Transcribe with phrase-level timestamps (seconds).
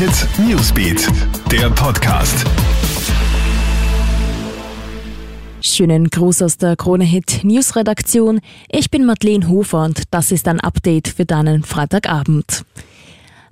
[0.00, 1.08] Hit Newsbeat,
[1.52, 2.46] der Podcast.
[5.60, 8.40] Schönen Gruß aus der Krone Hit News Redaktion.
[8.70, 12.64] Ich bin Madeleine Hofer und das ist ein Update für deinen Freitagabend.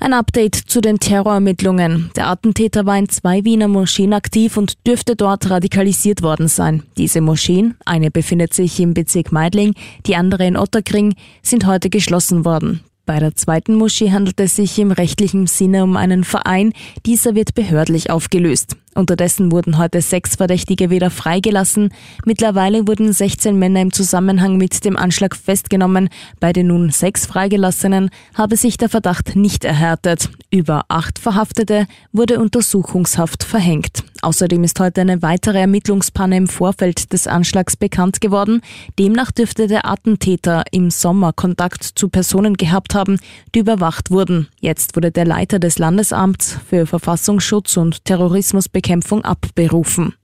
[0.00, 2.12] Ein Update zu den Terrorermittlungen.
[2.16, 6.82] Der Attentäter war in zwei Wiener Moscheen aktiv und dürfte dort radikalisiert worden sein.
[6.96, 9.74] Diese Moscheen, eine befindet sich im Bezirk Meidling,
[10.06, 12.80] die andere in Otterkring, sind heute geschlossen worden.
[13.08, 16.74] Bei der zweiten Moschee handelt es sich im rechtlichen Sinne um einen Verein.
[17.06, 18.76] Dieser wird behördlich aufgelöst.
[18.98, 21.90] Unterdessen wurden heute sechs Verdächtige wieder freigelassen.
[22.24, 26.08] Mittlerweile wurden 16 Männer im Zusammenhang mit dem Anschlag festgenommen.
[26.40, 30.30] Bei den nun sechs Freigelassenen habe sich der Verdacht nicht erhärtet.
[30.50, 34.02] Über acht Verhaftete wurde Untersuchungshaft verhängt.
[34.20, 38.62] Außerdem ist heute eine weitere Ermittlungspanne im Vorfeld des Anschlags bekannt geworden.
[38.98, 43.20] Demnach dürfte der Attentäter im Sommer Kontakt zu Personen gehabt haben,
[43.54, 44.48] die überwacht wurden.
[44.60, 50.14] Jetzt wurde der Leiter des Landesamts für Verfassungsschutz und Terrorismus Bekämpfung abberufen.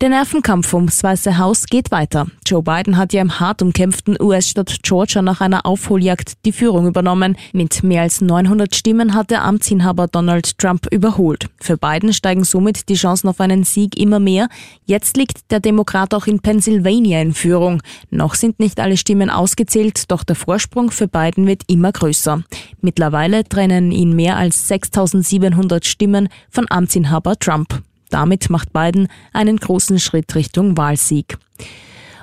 [0.00, 2.28] Der Nervenkampf ums Weiße Haus geht weiter.
[2.46, 7.36] Joe Biden hat ja im hart umkämpften US-Stadt Georgia nach einer Aufholjagd die Führung übernommen.
[7.52, 11.48] Mit mehr als 900 Stimmen hat der Amtsinhaber Donald Trump überholt.
[11.60, 14.48] Für Biden steigen somit die Chancen auf einen Sieg immer mehr.
[14.84, 17.82] Jetzt liegt der Demokrat auch in Pennsylvania in Führung.
[18.10, 22.44] Noch sind nicht alle Stimmen ausgezählt, doch der Vorsprung für Biden wird immer größer.
[22.80, 27.82] Mittlerweile trennen ihn mehr als 6700 Stimmen von Amtsinhaber Trump.
[28.08, 31.38] Damit macht Biden einen großen Schritt Richtung Wahlsieg.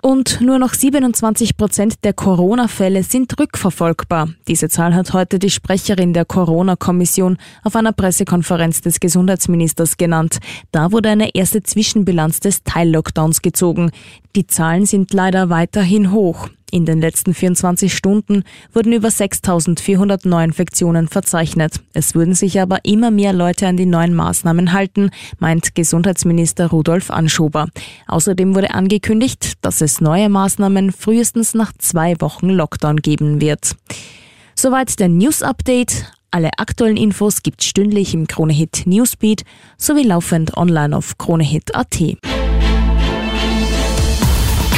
[0.05, 4.30] Und nur noch 27 Prozent der Corona-Fälle sind rückverfolgbar.
[4.47, 10.38] Diese Zahl hat heute die Sprecherin der Corona-Kommission auf einer Pressekonferenz des Gesundheitsministers genannt.
[10.72, 13.89] Da wurde eine erste Zwischenbilanz des Teil-Lockdowns gezogen.
[14.36, 16.50] Die Zahlen sind leider weiterhin hoch.
[16.76, 21.80] In den letzten 24 Stunden wurden über 6.400 Neuinfektionen verzeichnet.
[21.94, 27.12] Es würden sich aber immer mehr Leute an die neuen Maßnahmen halten, meint Gesundheitsminister Rudolf
[27.12, 27.70] Anschober.
[28.08, 33.78] Außerdem wurde angekündigt, dass es neue Maßnahmen frühestens nach zwei Wochen Lockdown geben wird.
[34.53, 36.12] Soweit der News Update.
[36.30, 39.46] Alle aktuellen Infos gibt's stündlich im Kronehit Newsbeat
[39.78, 42.02] sowie laufend online auf kronehit.at.